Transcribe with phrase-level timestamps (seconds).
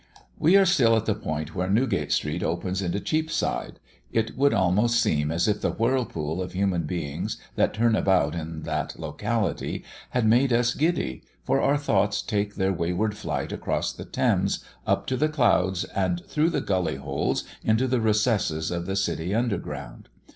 [0.39, 3.79] We are still at the point where Newgate street opens into Cheapside.
[4.11, 8.63] It would almost seem as if the whirlpool of human beings that turn about in
[8.63, 14.05] that locality, had made us giddy, for our thoughts took their wayward flight across the
[14.05, 18.95] Thames, up to the clouds, and through the gully holes into the recesses of the
[18.95, 20.09] city under ground.